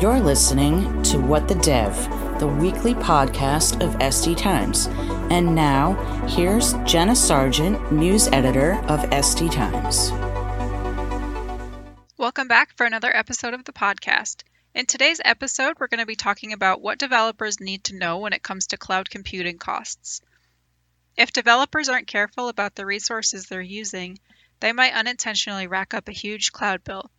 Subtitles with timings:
[0.00, 1.94] You're listening to What the Dev,
[2.40, 4.86] the weekly podcast of SD Times.
[5.30, 5.92] And now,
[6.26, 10.10] here's Jenna Sargent, news editor of SD Times.
[12.16, 14.42] Welcome back for another episode of the podcast.
[14.74, 18.32] In today's episode, we're going to be talking about what developers need to know when
[18.32, 20.22] it comes to cloud computing costs.
[21.18, 24.18] If developers aren't careful about the resources they're using,
[24.60, 27.10] they might unintentionally rack up a huge cloud bill.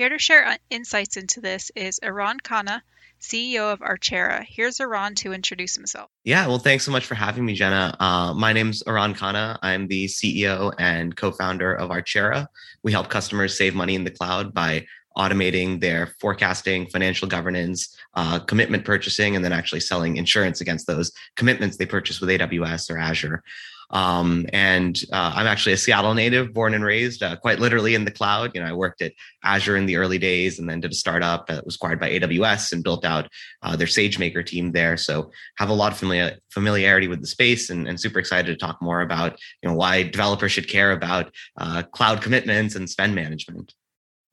[0.00, 2.80] Here to share uh, insights into this is Aran Khanna,
[3.20, 4.42] CEO of Archera.
[4.48, 6.08] Here's Aran to introduce himself.
[6.24, 7.94] Yeah, well, thanks so much for having me, Jenna.
[8.00, 9.58] Uh, my name's Aran Khanna.
[9.60, 12.46] I'm the CEO and co founder of Archera.
[12.82, 14.86] We help customers save money in the cloud by
[15.18, 21.12] automating their forecasting, financial governance, uh, commitment purchasing, and then actually selling insurance against those
[21.36, 23.42] commitments they purchase with AWS or Azure.
[23.90, 28.04] Um, and uh, I'm actually a Seattle native, born and raised, uh, quite literally in
[28.04, 28.52] the cloud.
[28.54, 31.46] You know, I worked at Azure in the early days, and then did a startup
[31.48, 33.28] that was acquired by AWS and built out
[33.62, 34.96] uh, their SageMaker team there.
[34.96, 38.56] So have a lot of familiar, familiarity with the space, and, and, super excited to
[38.56, 43.14] talk more about you know why developers should care about uh, cloud commitments and spend
[43.14, 43.74] management.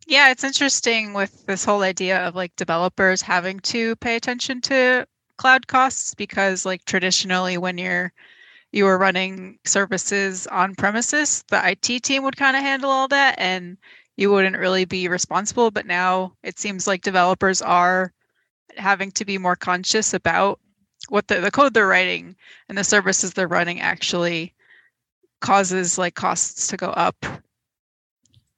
[0.05, 5.05] Yeah, it's interesting with this whole idea of like developers having to pay attention to
[5.35, 8.13] cloud costs because like traditionally when you're
[8.71, 13.35] you were running services on premises, the IT team would kind of handle all that
[13.39, 13.77] and
[14.17, 18.11] you wouldn't really be responsible, but now it seems like developers are
[18.75, 20.59] having to be more conscious about
[21.09, 22.35] what the, the code they're writing
[22.67, 24.53] and the services they're running actually
[25.39, 27.15] causes like costs to go up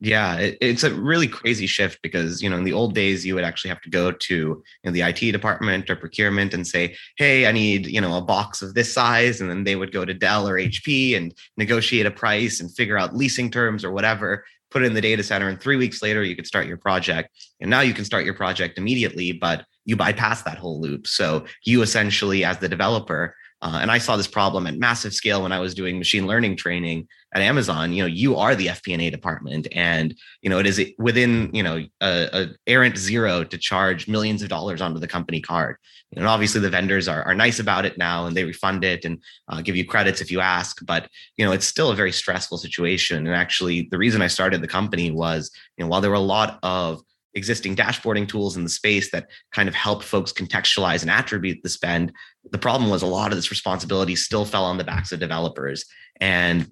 [0.02, 3.36] yeah, it, it's a really crazy shift because you know in the old days you
[3.36, 6.96] would actually have to go to you know, the IT department or procurement and say,
[7.18, 10.06] "Hey, I need you know a box of this size," and then they would go
[10.06, 14.46] to Dell or HP and negotiate a price and figure out leasing terms or whatever.
[14.72, 17.30] Put it in the data center, and three weeks later you could start your project.
[17.60, 21.08] And now you can start your project immediately, but you bypass that whole loop.
[21.08, 25.42] So you essentially, as the developer, uh, and I saw this problem at massive scale
[25.42, 27.94] when I was doing machine learning training at Amazon.
[27.94, 31.86] You know, you are the FP&A department, and you know it is within you know
[32.02, 35.78] a, a errant zero to charge millions of dollars onto the company card.
[36.16, 39.22] And obviously, the vendors are, are nice about it now, and they refund it and
[39.48, 40.84] uh, give you credits if you ask.
[40.86, 41.08] But
[41.38, 43.28] you know, it's still a very stressful situation.
[43.28, 46.20] And actually, the reason I started the company was you know while there were a
[46.20, 47.02] lot of
[47.36, 51.70] existing dashboarding tools in the space that kind of help folks contextualize and attribute the
[51.70, 52.12] spend.
[52.52, 55.86] The problem was a lot of this responsibility still fell on the backs of developers.
[56.20, 56.72] And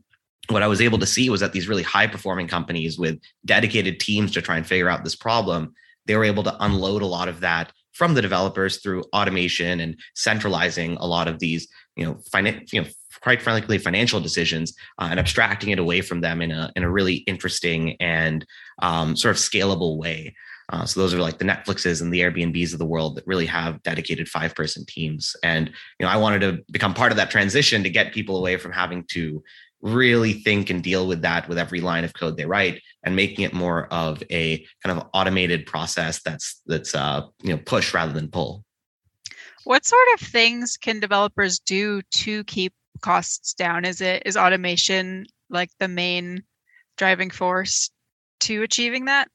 [0.49, 3.99] what I was able to see was that these really high performing companies with dedicated
[3.99, 5.73] teams to try and figure out this problem,
[6.05, 9.99] they were able to unload a lot of that from the developers through automation and
[10.15, 12.87] centralizing a lot of these, you know, finan- you know,
[13.21, 16.89] quite frankly, financial decisions uh, and abstracting it away from them in a in a
[16.89, 18.45] really interesting and
[18.81, 20.33] um, sort of scalable way.
[20.69, 23.45] Uh, so those are like the Netflixes and the Airbnbs of the world that really
[23.45, 25.35] have dedicated five person teams.
[25.41, 25.67] And
[25.99, 28.73] you know, I wanted to become part of that transition to get people away from
[28.73, 29.43] having to
[29.81, 33.45] really think and deal with that with every line of code they write and making
[33.45, 38.13] it more of a kind of automated process that's that's uh, you know push rather
[38.13, 38.63] than pull.
[39.63, 43.85] What sort of things can developers do to keep costs down?
[43.85, 46.43] Is it is automation like the main
[46.97, 47.91] driving force
[48.41, 49.29] to achieving that?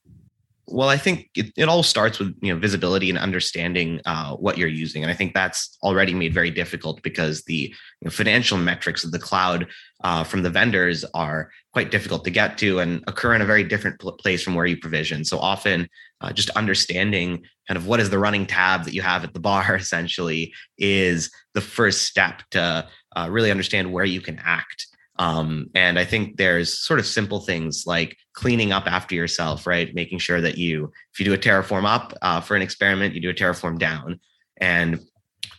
[0.65, 4.57] Well, I think it, it all starts with you know visibility and understanding uh, what
[4.57, 8.57] you're using, and I think that's already made very difficult because the you know, financial
[8.57, 9.67] metrics of the cloud
[10.03, 13.63] uh, from the vendors are quite difficult to get to and occur in a very
[13.63, 15.23] different place from where you provision.
[15.23, 15.87] So often,
[16.21, 19.39] uh, just understanding kind of what is the running tab that you have at the
[19.39, 24.87] bar essentially is the first step to uh, really understand where you can act.
[25.19, 29.93] Um, and I think there's sort of simple things like cleaning up after yourself, right?
[29.93, 33.21] Making sure that you, if you do a Terraform up uh, for an experiment, you
[33.21, 34.19] do a Terraform down,
[34.57, 34.99] and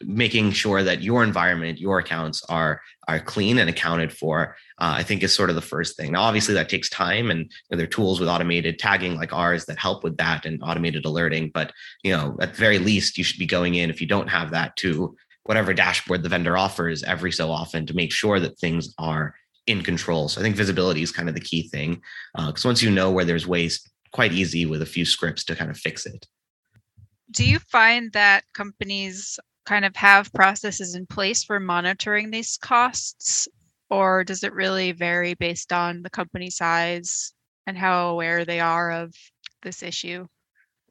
[0.03, 4.57] making sure that your environment, your accounts are are clean and accounted for.
[4.79, 6.13] Uh, I think is sort of the first thing.
[6.13, 9.33] Now, obviously, that takes time, and you know, there are tools with automated tagging like
[9.33, 11.51] ours that help with that and automated alerting.
[11.53, 11.73] But
[12.03, 14.51] you know, at the very least, you should be going in if you don't have
[14.51, 18.95] that to whatever dashboard the vendor offers every so often to make sure that things
[18.99, 19.35] are
[19.67, 20.29] in control.
[20.29, 22.03] So I think visibility is kind of the key thing
[22.35, 25.57] because uh, once you know where there's waste, quite easy with a few scripts to
[25.57, 26.27] kind of fix it.
[27.31, 33.49] Do you find that companies kind of have processes in place for monitoring these costs,
[33.91, 37.33] or does it really vary based on the company size
[37.67, 39.15] and how aware they are of
[39.63, 40.27] this issue?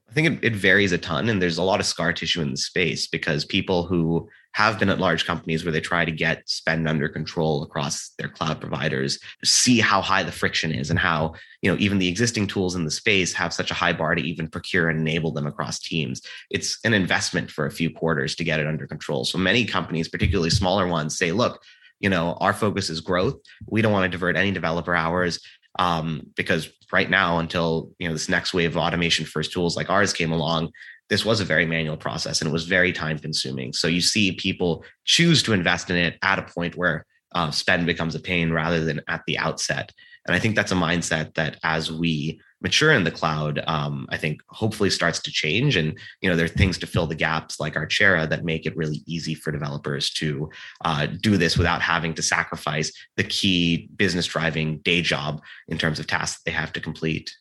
[0.09, 2.51] I think it, it varies a ton, and there's a lot of scar tissue in
[2.51, 6.47] the space because people who have been at large companies where they try to get
[6.47, 11.33] spend under control across their cloud providers, see how high the friction is and how,
[11.61, 14.21] you know, even the existing tools in the space have such a high bar to
[14.21, 16.21] even procure and enable them across teams.
[16.51, 19.25] It's an investment for a few quarters to get it under control.
[19.25, 21.61] So many companies, particularly smaller ones, say, look,
[21.99, 23.39] you know, our focus is growth.
[23.67, 25.39] We don't want to divert any developer hours
[25.79, 29.89] um, because right now, until you know this next wave of automation first tools like
[29.89, 30.71] ours came along,
[31.09, 33.73] this was a very manual process and it was very time consuming.
[33.73, 37.85] So you see people choose to invest in it at a point where uh, spend
[37.85, 39.91] becomes a pain rather than at the outset.
[40.25, 44.17] And I think that's a mindset that as we mature in the cloud, um, I
[44.17, 45.75] think hopefully starts to change.
[45.75, 48.77] And you know, there are things to fill the gaps like Archera that make it
[48.77, 50.49] really easy for developers to
[50.85, 55.99] uh, do this without having to sacrifice the key business driving day job in terms
[55.99, 57.35] of tasks that they have to complete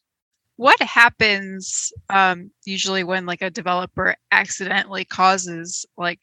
[0.56, 6.20] what happens um, usually when like a developer accidentally causes like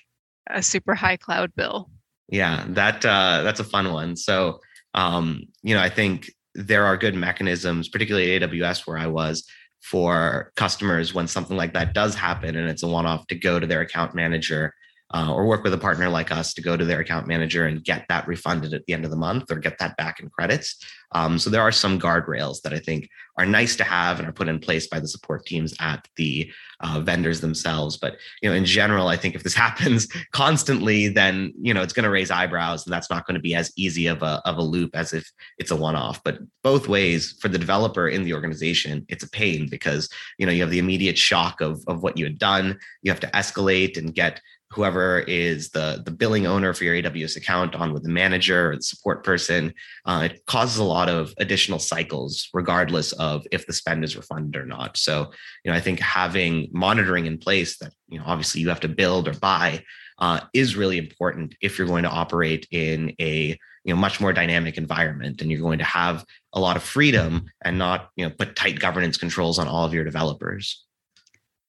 [0.50, 1.90] a super high cloud bill?
[2.30, 4.16] Yeah that uh, that's a fun one.
[4.16, 4.60] So
[4.94, 9.48] um, you know i think there are good mechanisms particularly aws where i was
[9.82, 13.68] for customers when something like that does happen and it's a one-off to go to
[13.68, 14.74] their account manager
[15.14, 17.84] uh, or work with a partner like us to go to their account manager and
[17.84, 20.78] get that refunded at the end of the month or get that back in credits.
[21.14, 24.34] Um, so there are some guardrails that I think are nice to have and are
[24.34, 26.52] put in place by the support teams at the
[26.82, 27.98] uh, vendors themselves.
[27.98, 31.94] But you know, in general, I think if this happens constantly, then you know it's
[31.94, 34.58] going to raise eyebrows, and that's not going to be as easy of a of
[34.58, 35.28] a loop as if
[35.58, 36.22] it's a one-off.
[36.24, 40.52] But both ways, for the developer in the organization, it's a pain because you know
[40.52, 42.78] you have the immediate shock of of what you had done.
[43.02, 44.42] You have to escalate and get
[44.72, 48.76] whoever is the the billing owner for your AWS account on with the manager or
[48.76, 49.74] the support person.
[50.06, 54.62] Uh, it causes a lot of additional cycles, regardless of if the spend is refunded
[54.62, 54.98] or not.
[54.98, 55.32] So,
[55.64, 58.88] you know, I think having monitoring in place that you know obviously you have to
[58.88, 59.84] build or buy
[60.20, 64.34] uh, is really important if you're going to operate in a you know much more
[64.34, 68.32] dynamic environment and you're going to have a lot of freedom and not you know
[68.38, 70.86] put tight governance controls on all of your developers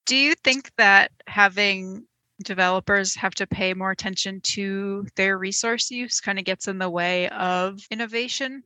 [0.07, 2.05] do you think that having
[2.43, 6.91] developers have to pay more attention to their resource use kind of gets in the
[6.91, 8.63] way of innovation?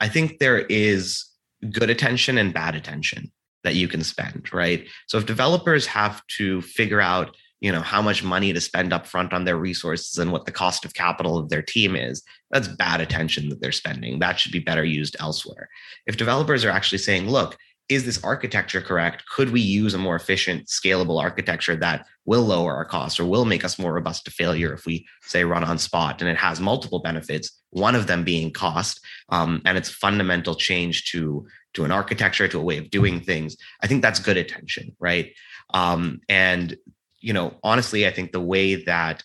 [0.00, 1.24] I think there is
[1.70, 3.32] good attention and bad attention
[3.64, 4.86] that you can spend, right?
[5.06, 9.06] So if developers have to figure out, you know, how much money to spend up
[9.06, 12.68] front on their resources and what the cost of capital of their team is, that's
[12.68, 14.18] bad attention that they're spending.
[14.18, 15.68] That should be better used elsewhere.
[16.06, 17.56] If developers are actually saying, look,
[17.88, 19.24] is this architecture correct?
[19.28, 23.44] Could we use a more efficient, scalable architecture that will lower our costs or will
[23.44, 26.20] make us more robust to failure if we say run on spot?
[26.20, 29.00] And it has multiple benefits, one of them being cost.
[29.28, 33.56] Um, and it's fundamental change to, to an architecture, to a way of doing things.
[33.80, 35.32] I think that's good attention, right?
[35.72, 36.76] Um, and,
[37.20, 39.22] you know, honestly, I think the way that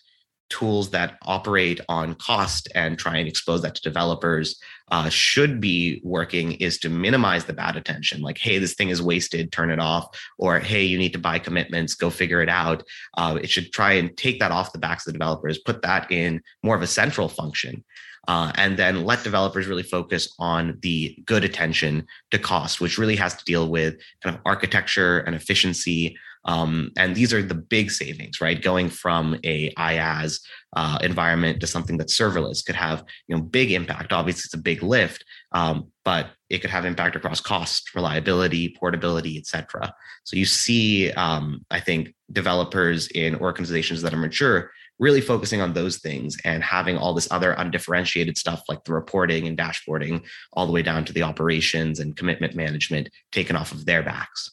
[0.52, 4.60] tools that operate on cost and try and expose that to developers
[4.90, 8.20] uh, should be working is to minimize the bad attention.
[8.20, 10.06] Like hey this thing is wasted turn it off.
[10.36, 12.84] Or hey you need to buy commitments go figure it out.
[13.16, 16.12] Uh, it should try and take that off the backs of the developers put that
[16.12, 17.82] in more of a central function
[18.28, 23.16] uh, and then let developers really focus on the good attention to cost which really
[23.16, 27.90] has to deal with kind of architecture and efficiency um, and these are the big
[27.90, 28.60] savings, right?
[28.60, 30.40] Going from a IaaS
[30.74, 34.12] uh, environment to something that's serverless could have you know big impact.
[34.12, 39.38] Obviously, it's a big lift, um, but it could have impact across cost, reliability, portability,
[39.38, 39.94] etc.
[40.24, 45.72] So you see, um, I think developers in organizations that are mature really focusing on
[45.72, 50.22] those things and having all this other undifferentiated stuff like the reporting and dashboarding
[50.52, 54.52] all the way down to the operations and commitment management taken off of their backs.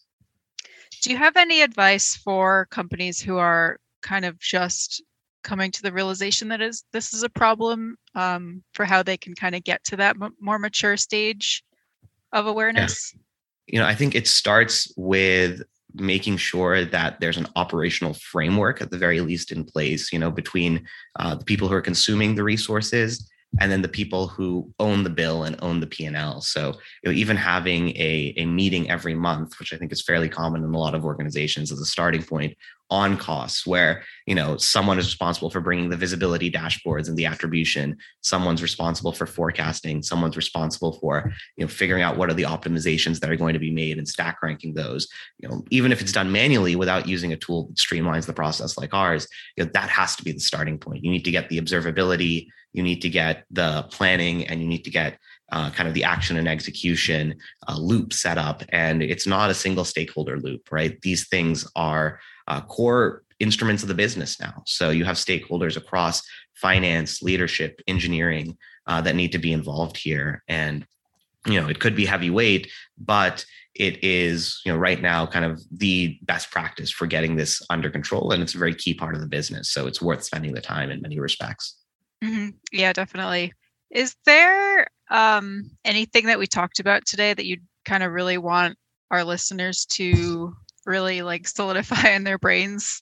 [1.01, 5.03] Do you have any advice for companies who are kind of just
[5.43, 9.33] coming to the realization that is this is a problem um, for how they can
[9.35, 11.63] kind of get to that m- more mature stage
[12.33, 13.13] of awareness?
[13.13, 13.21] Yeah.
[13.67, 15.61] You know, I think it starts with
[15.93, 20.29] making sure that there's an operational framework at the very least in place you know
[20.29, 20.85] between
[21.19, 23.27] uh, the people who are consuming the resources
[23.59, 26.41] and then the people who own the bill and own the P&L.
[26.41, 30.29] So you know, even having a, a meeting every month, which I think is fairly
[30.29, 32.55] common in a lot of organizations as a starting point
[32.89, 37.25] on costs where you know someone is responsible for bringing the visibility dashboards and the
[37.25, 42.43] attribution someone's responsible for forecasting someone's responsible for you know figuring out what are the
[42.43, 46.01] optimizations that are going to be made and stack ranking those you know even if
[46.01, 49.69] it's done manually without using a tool that streamlines the process like ours you know
[49.73, 53.01] that has to be the starting point you need to get the observability you need
[53.01, 55.17] to get the planning and you need to get
[55.51, 57.35] uh, kind of the action and execution
[57.67, 58.63] uh, loop set up.
[58.69, 60.99] And it's not a single stakeholder loop, right?
[61.01, 62.19] These things are
[62.49, 64.61] uh, core instruments of the business now.
[64.65, 66.21] So you have stakeholders across
[66.55, 70.43] finance, leadership, engineering uh, that need to be involved here.
[70.47, 70.85] And
[71.45, 75.61] you know, it could be heavyweight, but it is, you know, right now kind of
[75.71, 78.31] the best practice for getting this under control.
[78.31, 79.71] And it's a very key part of the business.
[79.71, 81.77] So it's worth spending the time in many respects.
[82.23, 82.49] Mm-hmm.
[82.73, 83.53] Yeah, definitely.
[83.89, 88.77] Is there um, anything that we talked about today that you kind of really want
[89.11, 90.53] our listeners to
[90.89, 93.01] really like solidify in their brains?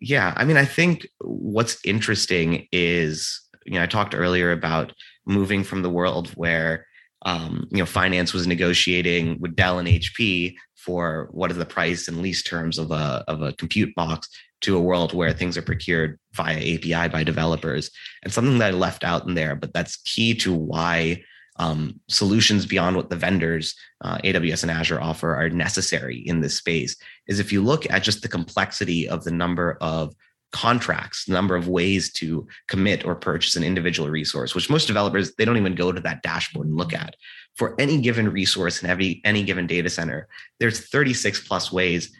[0.00, 4.92] Yeah, I mean, I think what's interesting is, you know, I talked earlier about
[5.26, 6.86] moving from the world where
[7.26, 12.06] um, you know, finance was negotiating with Dell and HP for what is the price
[12.06, 14.28] and lease terms of a of a compute box
[14.60, 17.90] to a world where things are procured via API by developers.
[18.22, 21.22] And something that I left out in there, but that's key to why
[21.58, 26.56] um, solutions beyond what the vendors, uh, AWS and Azure offer, are necessary in this
[26.56, 26.96] space.
[27.26, 30.14] Is if you look at just the complexity of the number of
[30.52, 35.34] contracts, the number of ways to commit or purchase an individual resource, which most developers,
[35.34, 37.14] they don't even go to that dashboard and look at.
[37.56, 40.28] For any given resource in every, any given data center,
[40.60, 42.12] there's 36 plus ways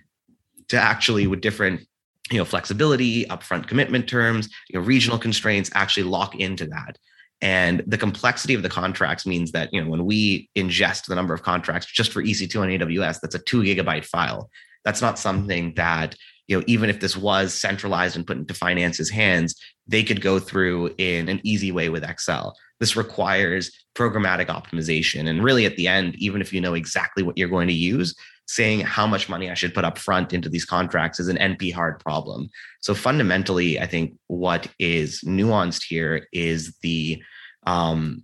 [0.68, 1.86] to actually, with different
[2.30, 6.98] you know, flexibility, upfront commitment terms, you know, regional constraints, actually lock into that.
[7.42, 11.34] And the complexity of the contracts means that you know when we ingest the number
[11.34, 14.50] of contracts just for EC2 on AWS, that's a two gigabyte file.
[14.84, 16.16] That's not something that
[16.48, 19.54] you know, even if this was centralized and put into finance's hands,
[19.86, 22.56] they could go through in an easy way with Excel.
[22.78, 25.28] This requires programmatic optimization.
[25.28, 28.14] And really, at the end, even if you know exactly what you're going to use,
[28.46, 31.72] saying how much money I should put up front into these contracts is an NP
[31.72, 32.48] hard problem.
[32.80, 37.22] So fundamentally, I think what is nuanced here is the
[37.66, 38.22] um,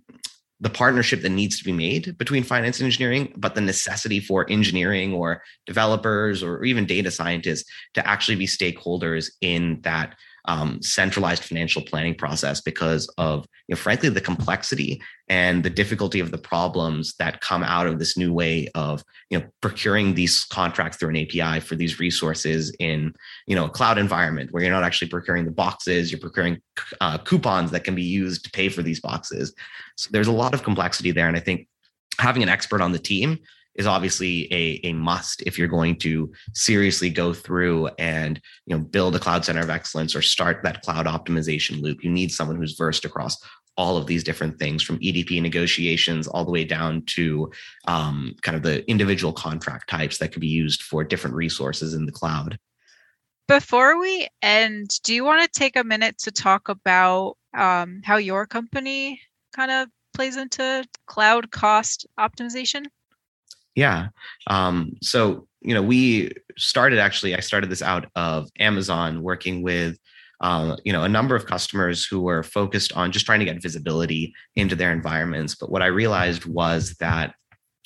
[0.61, 4.49] the partnership that needs to be made between finance and engineering, but the necessity for
[4.49, 11.43] engineering or developers or even data scientists to actually be stakeholders in that um, centralized
[11.43, 16.37] financial planning process because of, you know, frankly, the complexity and the difficulty of the
[16.37, 21.09] problems that come out of this new way of, you know, procuring these contracts through
[21.09, 23.13] an API for these resources in,
[23.47, 26.61] you know, a cloud environment where you're not actually procuring the boxes, you're procuring
[26.99, 29.53] uh, coupons that can be used to pay for these boxes.
[29.97, 31.67] So there's a lot of complexity there, and I think
[32.19, 33.39] having an expert on the team
[33.75, 38.83] is obviously a, a must if you're going to seriously go through and you know
[38.83, 42.03] build a cloud center of excellence or start that cloud optimization loop.
[42.03, 43.37] You need someone who's versed across
[43.75, 47.51] all of these different things from edp negotiations all the way down to
[47.87, 52.05] um, kind of the individual contract types that could be used for different resources in
[52.05, 52.59] the cloud.
[53.47, 58.17] Before we end do you want to take a minute to talk about um, how
[58.17, 59.19] your company
[59.55, 62.85] kind of plays into cloud cost optimization
[63.75, 64.07] yeah.
[64.47, 69.97] Um, so, you know, we started actually, I started this out of Amazon working with,
[70.41, 73.61] uh, you know, a number of customers who were focused on just trying to get
[73.61, 75.55] visibility into their environments.
[75.55, 77.33] But what I realized was that,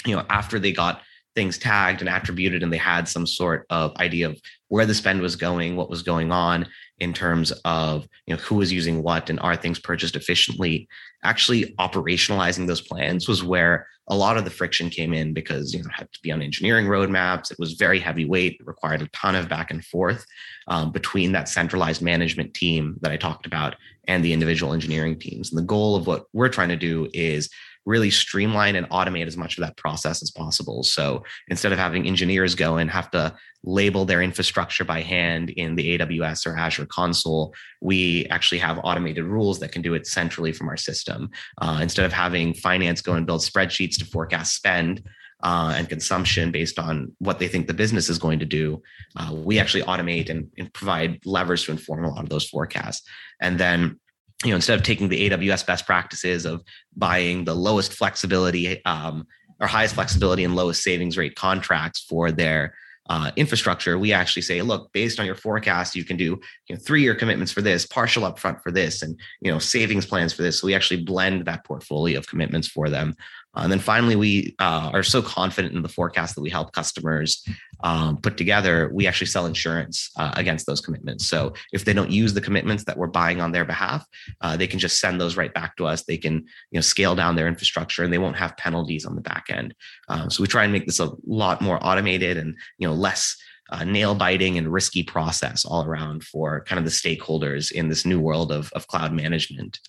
[0.05, 1.01] you know, after they got
[1.35, 5.21] things tagged and attributed and they had some sort of idea of where the spend
[5.21, 6.67] was going, what was going on
[6.99, 10.87] in terms of you know who was using what and are things purchased efficiently
[11.23, 15.79] actually operationalizing those plans was where a lot of the friction came in because you
[15.79, 17.51] know it had to be on engineering roadmaps.
[17.51, 20.25] It was very heavyweight, it required a ton of back and forth
[20.67, 23.75] um, between that centralized management team that I talked about
[24.07, 25.51] and the individual engineering teams.
[25.51, 27.49] And the goal of what we're trying to do is
[27.85, 30.83] really streamline and automate as much of that process as possible.
[30.83, 33.33] So instead of having engineers go and have to
[33.67, 39.25] label their infrastructure by hand in the AWS or Azure console, we actually have automated
[39.25, 41.29] rules that can do it centrally from our system.
[41.61, 45.03] Uh, instead of having finance go and build spreadsheets to forecast spend,
[45.43, 48.81] uh, and consumption based on what they think the business is going to do,
[49.17, 53.07] uh, we actually automate and, and, provide levers to inform a lot of those forecasts.
[53.39, 53.99] And then
[54.43, 56.63] you know, instead of taking the AWS best practices of
[56.95, 59.27] buying the lowest flexibility um,
[59.59, 62.73] or highest flexibility and lowest savings rate contracts for their
[63.09, 66.77] uh, infrastructure, we actually say, look, based on your forecast, you can do you know,
[66.77, 70.59] three-year commitments for this, partial upfront for this, and you know savings plans for this.
[70.59, 73.15] So we actually blend that portfolio of commitments for them
[73.63, 77.43] and then finally, we uh, are so confident in the forecast that we help customers
[77.83, 78.89] um, put together.
[78.93, 81.27] We actually sell insurance uh, against those commitments.
[81.27, 84.05] So if they don't use the commitments that we're buying on their behalf,
[84.41, 86.03] uh, they can just send those right back to us.
[86.03, 86.33] They can
[86.71, 89.73] you know scale down their infrastructure, and they won't have penalties on the back end.
[90.07, 93.35] Uh, so we try and make this a lot more automated and you know less.
[93.69, 98.05] Uh, nail biting and risky process all around for kind of the stakeholders in this
[98.05, 99.81] new world of, of cloud management.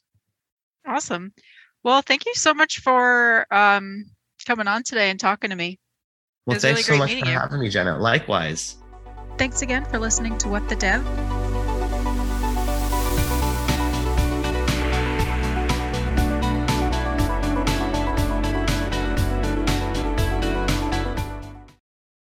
[0.85, 1.33] Awesome.
[1.89, 4.05] Well, thank you so much for um,
[4.47, 5.79] coming on today and talking to me.
[6.45, 7.33] Well, thanks really so much for you.
[7.33, 7.97] having me, Jenna.
[7.97, 8.77] Likewise.
[9.39, 11.03] Thanks again for listening to What the Dev.